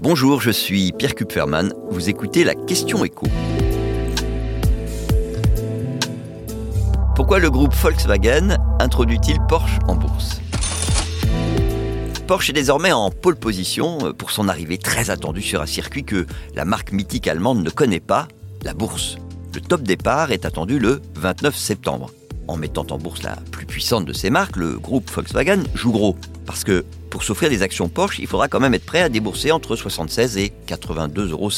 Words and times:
Bonjour, 0.00 0.40
je 0.40 0.52
suis 0.52 0.92
Pierre 0.92 1.16
Kupferman. 1.16 1.74
Vous 1.90 2.08
écoutez 2.08 2.44
la 2.44 2.54
question 2.54 3.04
écho. 3.04 3.26
Pourquoi 7.16 7.40
le 7.40 7.50
groupe 7.50 7.74
Volkswagen 7.74 8.58
introduit-il 8.78 9.38
Porsche 9.48 9.80
en 9.88 9.96
bourse? 9.96 10.40
Porsche 12.28 12.50
est 12.50 12.52
désormais 12.52 12.92
en 12.92 13.10
pole 13.10 13.34
position 13.34 14.12
pour 14.16 14.30
son 14.30 14.48
arrivée 14.48 14.78
très 14.78 15.10
attendue 15.10 15.42
sur 15.42 15.62
un 15.62 15.66
circuit 15.66 16.04
que 16.04 16.26
la 16.54 16.64
marque 16.64 16.92
mythique 16.92 17.26
allemande 17.26 17.64
ne 17.64 17.70
connaît 17.70 17.98
pas, 17.98 18.28
la 18.62 18.74
bourse. 18.74 19.16
Le 19.52 19.60
top 19.60 19.82
départ 19.82 20.30
est 20.30 20.44
attendu 20.44 20.78
le 20.78 21.02
29 21.16 21.56
septembre. 21.56 22.12
En 22.46 22.56
mettant 22.56 22.86
en 22.90 22.98
bourse 22.98 23.24
la 23.24 23.36
plus 23.50 23.66
puissante 23.66 24.04
de 24.04 24.12
ses 24.12 24.30
marques, 24.30 24.56
le 24.58 24.78
groupe 24.78 25.10
Volkswagen 25.10 25.64
joue 25.74 25.90
gros. 25.90 26.16
Parce 26.46 26.62
que 26.62 26.84
pour 27.10 27.22
s'offrir 27.22 27.50
des 27.50 27.62
actions 27.62 27.88
Porsche, 27.88 28.18
il 28.18 28.26
faudra 28.26 28.48
quand 28.48 28.60
même 28.60 28.74
être 28.74 28.84
prêt 28.84 29.02
à 29.02 29.08
débourser 29.08 29.50
entre 29.50 29.76
76 29.76 30.36
et 30.36 30.52
82,50 30.66 31.30
euros 31.30 31.50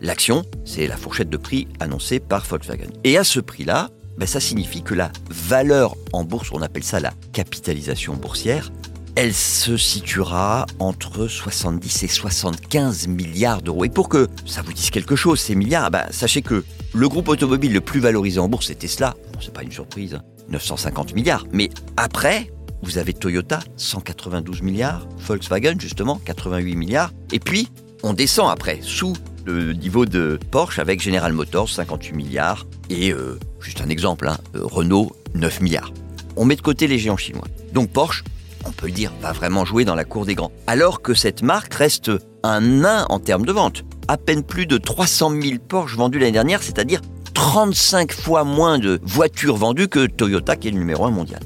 l'action. 0.00 0.44
C'est 0.64 0.86
la 0.86 0.96
fourchette 0.96 1.30
de 1.30 1.36
prix 1.36 1.68
annoncée 1.80 2.20
par 2.20 2.44
Volkswagen. 2.44 2.88
Et 3.04 3.16
à 3.16 3.24
ce 3.24 3.40
prix-là, 3.40 3.90
ben 4.18 4.26
ça 4.26 4.40
signifie 4.40 4.82
que 4.82 4.94
la 4.94 5.10
valeur 5.30 5.96
en 6.12 6.24
bourse, 6.24 6.50
on 6.52 6.62
appelle 6.62 6.84
ça 6.84 7.00
la 7.00 7.12
capitalisation 7.32 8.14
boursière, 8.14 8.70
elle 9.14 9.34
se 9.34 9.76
situera 9.76 10.66
entre 10.78 11.26
70 11.28 12.02
et 12.02 12.08
75 12.08 13.08
milliards 13.08 13.60
d'euros. 13.60 13.84
Et 13.84 13.90
pour 13.90 14.08
que 14.08 14.28
ça 14.46 14.62
vous 14.62 14.72
dise 14.72 14.90
quelque 14.90 15.16
chose, 15.16 15.38
ces 15.40 15.54
milliards, 15.54 15.90
ben, 15.90 16.06
sachez 16.10 16.40
que 16.42 16.64
le 16.94 17.08
groupe 17.08 17.28
automobile 17.28 17.72
le 17.72 17.80
plus 17.80 18.00
valorisé 18.00 18.38
en 18.40 18.48
bourse, 18.48 18.68
c'est 18.68 18.74
Tesla. 18.74 19.14
Bon, 19.32 19.38
c'est 19.40 19.52
pas 19.52 19.62
une 19.62 19.72
surprise, 19.72 20.18
950 20.48 21.10
hein. 21.10 21.14
milliards. 21.14 21.46
Mais 21.52 21.68
après, 21.96 22.50
vous 22.82 22.98
avez 22.98 23.12
Toyota, 23.12 23.60
192 23.76 24.62
milliards, 24.62 25.06
Volkswagen, 25.18 25.74
justement, 25.78 26.20
88 26.24 26.76
milliards. 26.76 27.12
Et 27.32 27.38
puis, 27.38 27.68
on 28.02 28.12
descend 28.12 28.50
après, 28.50 28.80
sous 28.82 29.14
le 29.44 29.72
niveau 29.72 30.06
de 30.06 30.38
Porsche 30.50 30.78
avec 30.78 31.00
General 31.00 31.32
Motors, 31.32 31.68
58 31.68 32.12
milliards. 32.12 32.66
Et, 32.90 33.12
euh, 33.12 33.38
juste 33.60 33.80
un 33.80 33.88
exemple, 33.88 34.28
hein, 34.28 34.38
euh, 34.56 34.60
Renault, 34.64 35.12
9 35.34 35.60
milliards. 35.60 35.92
On 36.36 36.44
met 36.44 36.56
de 36.56 36.62
côté 36.62 36.86
les 36.86 36.98
géants 36.98 37.16
chinois. 37.16 37.46
Donc 37.72 37.90
Porsche, 37.90 38.24
on 38.64 38.70
peut 38.70 38.86
le 38.86 38.92
dire, 38.92 39.12
va 39.20 39.32
vraiment 39.32 39.64
jouer 39.64 39.84
dans 39.84 39.94
la 39.94 40.04
cour 40.04 40.26
des 40.26 40.34
grands. 40.34 40.52
Alors 40.66 41.02
que 41.02 41.14
cette 41.14 41.42
marque 41.42 41.74
reste 41.74 42.10
un 42.42 42.60
nain 42.60 43.06
en 43.08 43.18
termes 43.18 43.46
de 43.46 43.52
vente. 43.52 43.84
À 44.08 44.16
peine 44.16 44.42
plus 44.42 44.66
de 44.66 44.78
300 44.78 45.40
000 45.40 45.58
Porsche 45.66 45.96
vendus 45.96 46.18
l'année 46.18 46.32
dernière, 46.32 46.62
c'est-à-dire 46.62 47.00
35 47.34 48.12
fois 48.12 48.44
moins 48.44 48.78
de 48.78 49.00
voitures 49.02 49.56
vendues 49.56 49.88
que 49.88 50.06
Toyota 50.06 50.56
qui 50.56 50.68
est 50.68 50.70
le 50.72 50.78
numéro 50.78 51.04
1 51.04 51.10
mondial. 51.10 51.40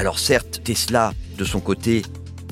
Alors 0.00 0.18
certes, 0.18 0.62
Tesla, 0.64 1.12
de 1.36 1.44
son 1.44 1.60
côté, 1.60 2.00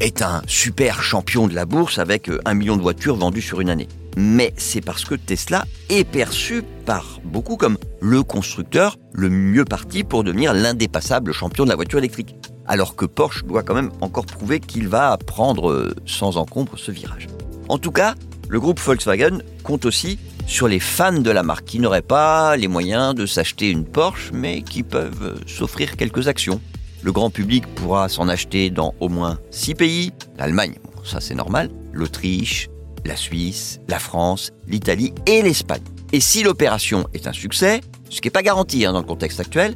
est 0.00 0.20
un 0.20 0.42
super 0.46 1.02
champion 1.02 1.46
de 1.46 1.54
la 1.54 1.64
bourse 1.64 1.98
avec 1.98 2.28
euh, 2.28 2.42
un 2.44 2.52
million 2.52 2.76
de 2.76 2.82
voitures 2.82 3.16
vendues 3.16 3.40
sur 3.40 3.62
une 3.62 3.70
année. 3.70 3.88
Mais 4.18 4.52
c'est 4.58 4.82
parce 4.82 5.06
que 5.06 5.14
Tesla 5.14 5.64
est 5.88 6.04
perçu 6.04 6.62
par 6.84 7.20
beaucoup 7.24 7.56
comme 7.56 7.78
le 8.02 8.22
constructeur 8.22 8.98
le 9.14 9.30
mieux 9.30 9.64
parti 9.64 10.04
pour 10.04 10.24
devenir 10.24 10.52
l'indépassable 10.52 11.32
champion 11.32 11.64
de 11.64 11.70
la 11.70 11.76
voiture 11.76 11.98
électrique. 12.00 12.36
Alors 12.66 12.96
que 12.96 13.06
Porsche 13.06 13.46
doit 13.46 13.62
quand 13.62 13.74
même 13.74 13.92
encore 14.02 14.26
prouver 14.26 14.60
qu'il 14.60 14.86
va 14.86 15.16
prendre 15.16 15.70
euh, 15.70 15.94
sans 16.04 16.36
encombre 16.36 16.72
ce 16.76 16.90
virage. 16.90 17.28
En 17.70 17.78
tout 17.78 17.92
cas, 17.92 18.14
le 18.50 18.60
groupe 18.60 18.78
Volkswagen 18.78 19.38
compte 19.62 19.86
aussi 19.86 20.18
sur 20.46 20.68
les 20.68 20.80
fans 20.80 21.18
de 21.18 21.30
la 21.30 21.42
marque 21.42 21.64
qui 21.64 21.80
n'auraient 21.80 22.02
pas 22.02 22.58
les 22.58 22.68
moyens 22.68 23.14
de 23.14 23.24
s'acheter 23.24 23.70
une 23.70 23.86
Porsche 23.86 24.32
mais 24.34 24.60
qui 24.60 24.82
peuvent 24.82 25.22
euh, 25.22 25.34
s'offrir 25.46 25.96
quelques 25.96 26.28
actions. 26.28 26.60
Le 27.02 27.12
grand 27.12 27.30
public 27.30 27.66
pourra 27.74 28.08
s'en 28.08 28.28
acheter 28.28 28.70
dans 28.70 28.94
au 29.00 29.08
moins 29.08 29.38
six 29.50 29.74
pays. 29.74 30.12
L'Allemagne, 30.36 30.74
ça 31.04 31.20
c'est 31.20 31.34
normal, 31.34 31.70
l'Autriche, 31.92 32.68
la 33.04 33.16
Suisse, 33.16 33.80
la 33.88 33.98
France, 33.98 34.52
l'Italie 34.66 35.12
et 35.26 35.42
l'Espagne. 35.42 35.82
Et 36.12 36.20
si 36.20 36.42
l'opération 36.42 37.06
est 37.14 37.26
un 37.26 37.32
succès, 37.32 37.80
ce 38.10 38.20
qui 38.20 38.26
n'est 38.26 38.32
pas 38.32 38.42
garanti 38.42 38.84
hein, 38.84 38.92
dans 38.92 39.00
le 39.00 39.06
contexte 39.06 39.40
actuel, 39.40 39.74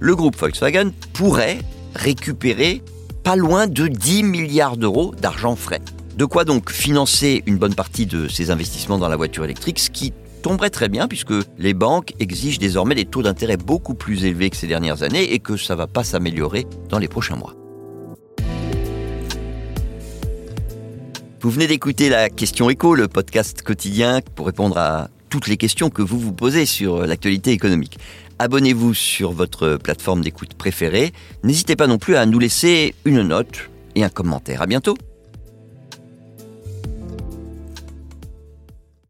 le 0.00 0.16
groupe 0.16 0.36
Volkswagen 0.36 0.92
pourrait 1.12 1.58
récupérer 1.94 2.82
pas 3.22 3.36
loin 3.36 3.66
de 3.66 3.86
10 3.86 4.22
milliards 4.24 4.76
d'euros 4.76 5.14
d'argent 5.20 5.56
frais. 5.56 5.82
De 6.16 6.24
quoi 6.24 6.44
donc 6.44 6.70
financer 6.70 7.42
une 7.46 7.56
bonne 7.56 7.74
partie 7.74 8.06
de 8.06 8.28
ses 8.28 8.50
investissements 8.50 8.98
dans 8.98 9.08
la 9.08 9.16
voiture 9.16 9.44
électrique, 9.44 9.78
ce 9.78 9.90
qui 9.90 10.12
tomberait 10.42 10.70
très 10.70 10.88
bien 10.88 11.08
puisque 11.08 11.32
les 11.56 11.72
banques 11.72 12.12
exigent 12.18 12.58
désormais 12.58 12.94
des 12.94 13.04
taux 13.04 13.22
d'intérêt 13.22 13.56
beaucoup 13.56 13.94
plus 13.94 14.24
élevés 14.24 14.50
que 14.50 14.56
ces 14.56 14.66
dernières 14.66 15.02
années 15.02 15.32
et 15.32 15.38
que 15.38 15.56
ça 15.56 15.74
ne 15.74 15.78
va 15.78 15.86
pas 15.86 16.04
s'améliorer 16.04 16.66
dans 16.88 16.98
les 16.98 17.08
prochains 17.08 17.36
mois. 17.36 17.54
Vous 21.40 21.50
venez 21.50 21.66
d'écouter 21.66 22.08
la 22.08 22.28
question 22.28 22.70
écho, 22.70 22.94
le 22.94 23.08
podcast 23.08 23.62
quotidien 23.62 24.20
pour 24.36 24.46
répondre 24.46 24.78
à 24.78 25.08
toutes 25.28 25.48
les 25.48 25.56
questions 25.56 25.90
que 25.90 26.02
vous 26.02 26.18
vous 26.18 26.32
posez 26.32 26.66
sur 26.66 27.06
l'actualité 27.06 27.52
économique. 27.52 27.98
Abonnez-vous 28.38 28.94
sur 28.94 29.32
votre 29.32 29.76
plateforme 29.76 30.20
d'écoute 30.20 30.54
préférée. 30.54 31.12
N'hésitez 31.42 31.74
pas 31.74 31.86
non 31.86 31.98
plus 31.98 32.16
à 32.16 32.26
nous 32.26 32.38
laisser 32.38 32.94
une 33.04 33.22
note 33.22 33.70
et 33.94 34.04
un 34.04 34.08
commentaire. 34.08 34.62
À 34.62 34.66
bientôt. 34.66 34.96